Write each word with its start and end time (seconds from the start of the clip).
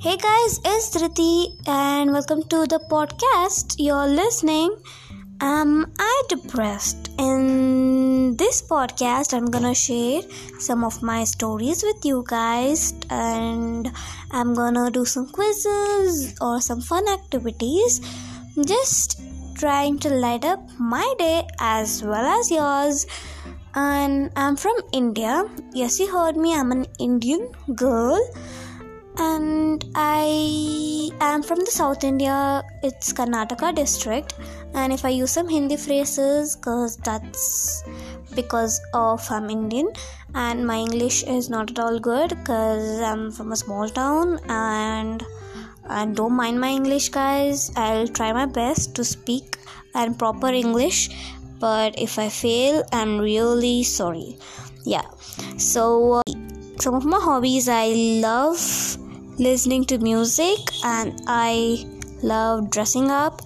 Hey 0.00 0.16
guys, 0.16 0.60
it's 0.64 0.90
Dhriti 0.94 1.58
and 1.66 2.12
welcome 2.12 2.44
to 2.50 2.66
the 2.66 2.78
podcast. 2.88 3.74
You're 3.78 4.06
listening. 4.06 4.76
Am 5.40 5.92
I 5.98 6.22
depressed? 6.28 7.10
In 7.18 8.36
this 8.36 8.62
podcast, 8.62 9.34
I'm 9.34 9.46
gonna 9.46 9.74
share 9.74 10.22
some 10.60 10.84
of 10.84 11.02
my 11.02 11.24
stories 11.24 11.82
with 11.82 12.04
you 12.04 12.22
guys, 12.28 12.94
and 13.10 13.90
I'm 14.30 14.54
gonna 14.54 14.88
do 14.92 15.04
some 15.04 15.26
quizzes 15.30 16.36
or 16.40 16.60
some 16.60 16.80
fun 16.80 17.08
activities. 17.08 18.00
Just 18.66 19.20
trying 19.56 19.98
to 19.98 20.10
light 20.10 20.44
up 20.44 20.60
my 20.78 21.12
day 21.18 21.42
as 21.58 22.04
well 22.04 22.24
as 22.38 22.52
yours. 22.52 23.04
And 23.74 24.30
I'm 24.36 24.54
from 24.54 24.76
India. 24.92 25.50
Yes, 25.74 25.98
you 25.98 26.08
heard 26.12 26.36
me, 26.36 26.54
I'm 26.54 26.70
an 26.70 26.86
Indian 27.00 27.50
girl 27.74 28.20
and 29.18 29.84
I 29.94 31.10
am 31.20 31.42
from 31.42 31.58
the 31.60 31.70
South 31.70 32.04
India. 32.04 32.62
It's 32.82 33.12
Karnataka 33.12 33.74
district, 33.74 34.34
and 34.74 34.92
if 34.92 35.04
I 35.04 35.08
use 35.08 35.32
some 35.32 35.48
Hindi 35.48 35.76
phrases, 35.76 36.54
cause 36.56 36.96
that's 36.98 37.82
because 38.34 38.80
of 38.94 39.26
I'm 39.30 39.50
Indian, 39.50 39.90
and 40.34 40.66
my 40.66 40.76
English 40.76 41.24
is 41.24 41.50
not 41.50 41.70
at 41.70 41.78
all 41.78 41.98
good, 41.98 42.36
cause 42.44 43.00
I'm 43.00 43.32
from 43.32 43.52
a 43.52 43.56
small 43.56 43.88
town, 43.88 44.38
and 44.48 45.24
and 45.90 46.14
don't 46.14 46.34
mind 46.34 46.60
my 46.60 46.70
English, 46.70 47.08
guys. 47.08 47.72
I'll 47.76 48.08
try 48.08 48.32
my 48.32 48.46
best 48.46 48.94
to 48.96 49.04
speak 49.04 49.58
and 49.94 50.18
proper 50.18 50.48
English, 50.48 51.10
but 51.58 51.98
if 51.98 52.18
I 52.18 52.28
fail, 52.28 52.84
I'm 52.92 53.18
really 53.18 53.82
sorry. 53.82 54.38
Yeah. 54.84 55.06
So. 55.56 56.14
Uh, 56.14 56.22
some 56.80 56.94
of 56.94 57.04
my 57.04 57.18
hobbies 57.18 57.68
I 57.68 57.88
love 58.22 58.56
listening 59.38 59.84
to 59.84 59.98
music 59.98 60.58
and 60.84 61.22
I 61.28 61.86
love 62.22 62.70
dressing 62.70 63.08
up 63.08 63.42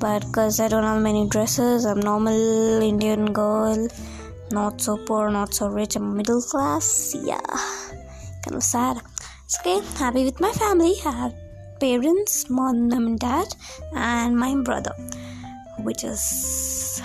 but 0.00 0.20
because 0.20 0.58
I 0.58 0.68
don't 0.68 0.84
have 0.84 1.02
many 1.02 1.28
dresses 1.28 1.84
I'm 1.84 2.00
normal 2.00 2.80
Indian 2.82 3.30
girl 3.30 3.86
not 4.50 4.80
so 4.80 4.96
poor 4.96 5.30
not 5.30 5.52
so 5.52 5.68
rich 5.68 5.96
I'm 5.96 6.16
middle 6.16 6.40
class 6.40 7.14
yeah 7.22 7.40
kind 8.42 8.56
of 8.56 8.62
sad. 8.62 9.02
It's 9.44 9.60
okay 9.60 9.80
happy 9.98 10.24
with 10.24 10.40
my 10.40 10.50
family 10.52 10.94
I 11.04 11.10
have 11.10 11.34
parents 11.78 12.48
mom 12.48 12.90
and 12.92 13.18
dad 13.20 13.48
and 13.94 14.38
my 14.38 14.54
brother 14.62 14.94
which 15.80 16.04
is 16.04 17.02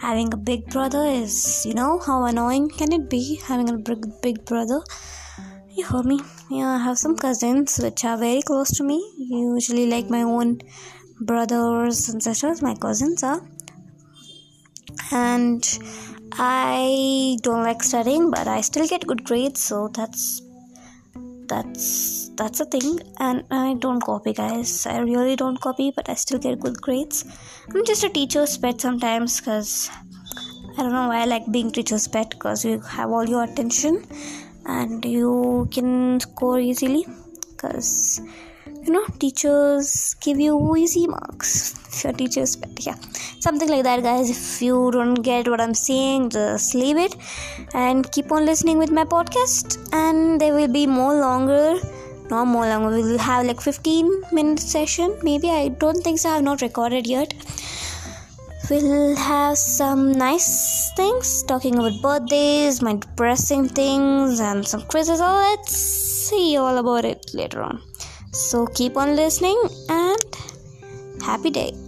having 0.00 0.32
a 0.32 0.36
big 0.36 0.66
brother 0.66 1.04
is 1.04 1.66
you 1.66 1.74
know 1.74 1.98
how 1.98 2.26
annoying 2.26 2.68
can 2.68 2.92
it 2.92 3.10
be 3.10 3.40
having 3.44 3.68
a 3.70 3.76
big 3.76 4.06
big 4.22 4.44
brother 4.44 4.80
you 5.78 5.84
heard 5.84 6.06
me. 6.10 6.18
Yeah 6.50 6.70
i 6.74 6.78
have 6.84 6.98
some 6.98 7.14
cousins 7.24 7.78
which 7.82 8.04
are 8.10 8.16
very 8.22 8.42
close 8.48 8.70
to 8.76 8.84
me 8.90 8.96
usually 9.18 9.86
like 9.90 10.08
my 10.14 10.22
own 10.36 10.60
brothers 11.30 12.08
and 12.08 12.22
sisters 12.22 12.62
my 12.62 12.74
cousins 12.74 13.22
are. 13.22 13.40
And 15.12 15.62
i 16.32 17.36
don't 17.42 17.62
like 17.68 17.82
studying 17.90 18.30
but 18.30 18.48
i 18.56 18.60
still 18.60 18.88
get 18.88 19.06
good 19.06 19.22
grades 19.30 19.60
so 19.70 19.88
that's 19.98 20.42
that's 21.52 22.30
that's 22.40 22.60
a 22.60 22.66
thing. 22.66 22.98
And 23.20 23.44
i 23.50 23.74
don't 23.74 24.02
copy 24.02 24.32
guys. 24.32 24.72
I 24.86 24.98
really 24.98 25.36
don't 25.36 25.60
copy 25.60 25.92
but 25.94 26.08
i 26.08 26.14
still 26.14 26.38
get 26.38 26.60
good 26.60 26.82
grades. 26.88 27.24
I'm 27.72 27.84
just 27.84 28.04
a 28.04 28.08
teacher's 28.08 28.58
pet 28.58 28.80
sometimes 28.80 29.38
because 29.38 29.90
i 30.76 30.82
don't 30.82 30.92
know 30.92 31.08
why 31.12 31.22
i 31.22 31.24
like 31.36 31.46
being 31.52 31.70
teacher's 31.70 32.08
pet 32.08 32.30
because 32.30 32.64
you 32.64 32.80
have 32.80 33.10
all 33.10 33.28
your 33.36 33.44
attention 33.44 34.02
and 34.66 35.04
you 35.04 35.68
can 35.72 36.20
score 36.20 36.58
easily 36.58 37.06
because 37.50 38.20
you 38.84 38.92
know 38.92 39.04
teachers 39.18 40.14
give 40.20 40.38
you 40.38 40.76
easy 40.76 41.06
marks 41.06 41.74
if 41.88 42.04
your 42.04 42.12
teachers 42.12 42.56
but 42.56 42.86
yeah. 42.86 42.96
Something 43.40 43.68
like 43.68 43.84
that 43.84 44.02
guys. 44.02 44.30
If 44.30 44.62
you 44.62 44.90
don't 44.90 45.22
get 45.22 45.48
what 45.48 45.60
i'm 45.60 45.74
saying 45.74 46.30
just 46.30 46.74
leave 46.74 46.96
it 46.96 47.14
and 47.74 48.10
keep 48.12 48.30
on 48.32 48.44
listening 48.46 48.78
with 48.78 48.90
my 48.90 49.04
podcast 49.04 49.78
and 49.92 50.40
there 50.40 50.54
will 50.54 50.68
be 50.68 50.86
more 50.86 51.14
longer 51.14 51.78
no 52.30 52.44
more 52.44 52.66
longer 52.66 52.88
we'll 52.88 53.18
have 53.18 53.46
like 53.46 53.60
15 53.60 54.22
minute 54.32 54.60
session 54.60 55.16
maybe. 55.22 55.50
I 55.50 55.68
don't 55.68 56.02
think 56.02 56.18
so 56.18 56.30
i 56.30 56.34
have 56.34 56.44
not 56.44 56.60
recorded 56.62 57.06
yet 57.06 57.32
we'll 58.70 59.16
have 59.16 59.56
some 59.56 60.12
nice 60.12 60.92
things 60.96 61.42
talking 61.44 61.78
about 61.78 62.00
birthdays, 62.02 62.82
my 62.82 62.94
depressing 62.94 63.68
things, 63.68 64.40
and 64.40 64.66
some 64.66 64.82
quizzes. 64.82 65.20
Oh, 65.20 65.56
let's 65.56 65.72
see 65.72 66.56
all 66.56 66.78
about 66.78 67.04
it 67.04 67.30
later 67.34 67.62
on. 67.62 67.80
So 68.32 68.66
keep 68.66 68.96
on 68.96 69.16
listening 69.16 69.60
and 69.88 70.18
happy 71.22 71.50
day. 71.50 71.87